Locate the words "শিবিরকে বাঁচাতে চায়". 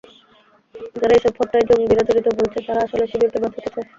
3.11-3.87